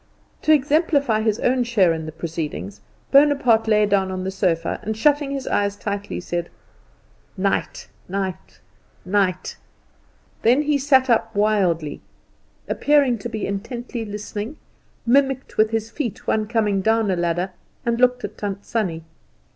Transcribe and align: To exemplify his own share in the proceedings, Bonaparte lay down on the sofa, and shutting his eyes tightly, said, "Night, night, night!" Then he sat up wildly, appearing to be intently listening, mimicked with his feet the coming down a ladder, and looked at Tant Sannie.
To 0.41 0.51
exemplify 0.51 1.21
his 1.21 1.39
own 1.41 1.63
share 1.63 1.93
in 1.93 2.07
the 2.07 2.11
proceedings, 2.11 2.81
Bonaparte 3.11 3.67
lay 3.67 3.85
down 3.85 4.09
on 4.09 4.23
the 4.23 4.31
sofa, 4.31 4.79
and 4.81 4.97
shutting 4.97 5.29
his 5.29 5.45
eyes 5.47 5.75
tightly, 5.75 6.19
said, 6.19 6.49
"Night, 7.37 7.87
night, 8.09 8.61
night!" 9.05 9.57
Then 10.41 10.63
he 10.63 10.79
sat 10.79 11.07
up 11.07 11.35
wildly, 11.35 12.01
appearing 12.67 13.19
to 13.19 13.29
be 13.29 13.45
intently 13.45 14.03
listening, 14.03 14.57
mimicked 15.05 15.57
with 15.57 15.69
his 15.69 15.91
feet 15.91 16.19
the 16.25 16.45
coming 16.49 16.81
down 16.81 17.11
a 17.11 17.15
ladder, 17.15 17.51
and 17.85 17.99
looked 18.01 18.23
at 18.23 18.39
Tant 18.39 18.65
Sannie. 18.65 19.03